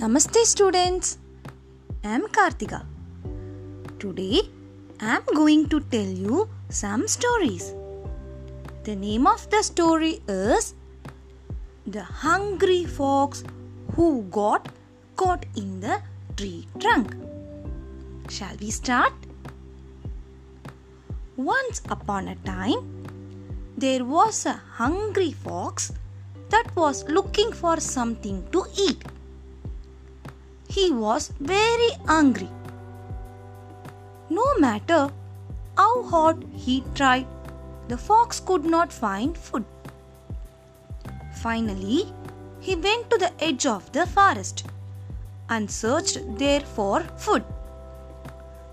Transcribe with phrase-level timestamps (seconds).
[0.00, 1.16] Namaste students.
[2.04, 2.84] I am Kartika.
[3.98, 4.42] Today
[5.00, 7.72] I am going to tell you some stories.
[8.84, 10.74] The name of the story is
[11.86, 13.42] The Hungry Fox
[13.94, 14.68] Who Got
[15.16, 16.02] Caught in the
[16.36, 17.16] Tree Trunk.
[18.28, 19.14] Shall we start?
[21.38, 22.80] Once upon a time,
[23.78, 25.90] there was a hungry fox
[26.50, 29.02] that was looking for something to eat.
[30.68, 32.50] He was very angry.
[34.28, 35.10] No matter
[35.76, 37.26] how hard he tried,
[37.88, 39.64] the fox could not find food.
[41.34, 42.12] Finally,
[42.60, 44.66] he went to the edge of the forest
[45.48, 47.44] and searched there for food.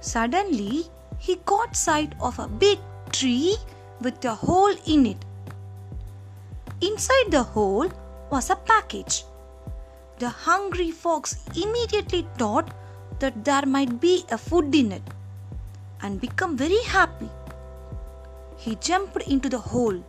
[0.00, 0.86] Suddenly,
[1.18, 2.78] he caught sight of a big
[3.10, 3.56] tree
[4.00, 5.24] with a hole in it.
[6.80, 7.90] Inside the hole
[8.30, 9.24] was a package.
[10.18, 12.70] The hungry fox immediately thought
[13.20, 15.02] that there might be a food in it
[16.02, 17.28] and became very happy.
[18.56, 20.04] He jumped into the hole.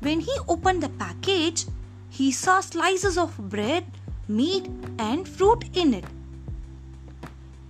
[0.00, 1.66] When he opened the package,
[2.10, 3.84] he saw slices of bread,
[4.26, 6.04] meat, and fruit in it.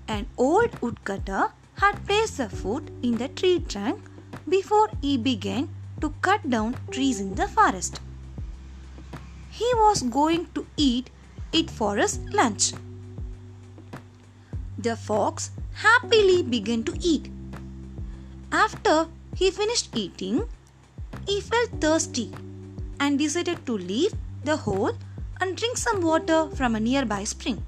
[0.08, 4.00] An old woodcutter had placed the food in the tree trunk
[4.48, 5.68] before he began
[6.00, 8.00] to cut down trees in the forest.
[9.50, 11.10] He was going to eat
[11.60, 12.72] it for his lunch.
[14.76, 17.30] The fox happily began to eat.
[18.52, 20.48] After he finished eating,
[21.26, 22.32] he felt thirsty
[23.00, 24.92] and decided to leave the hole
[25.40, 27.64] and drink some water from a nearby spring.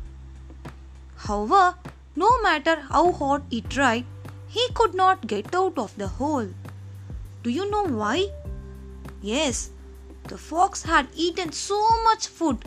[1.16, 1.76] However,
[2.14, 4.04] no matter how hard he tried,
[4.48, 6.48] he could not get out of the hole.
[7.42, 8.28] Do you know why?
[9.22, 9.70] Yes,
[10.24, 12.64] the fox had eaten so much food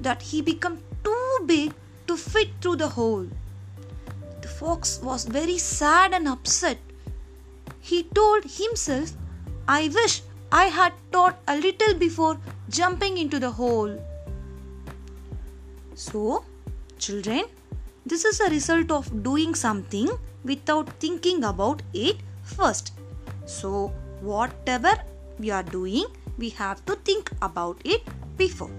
[0.00, 1.72] that he became too big
[2.06, 3.26] to fit through the hole.
[4.42, 6.78] The fox was very sad and upset.
[7.80, 9.12] He told himself,
[9.66, 12.38] I wish I had thought a little before
[12.70, 13.98] jumping into the hole.
[15.94, 16.44] So,
[16.98, 17.44] children,
[18.06, 20.08] this is a result of doing something
[20.44, 22.92] without thinking about it first.
[23.46, 24.94] So, whatever
[25.38, 26.06] we are doing,
[26.38, 28.02] we have to think about it
[28.36, 28.70] before.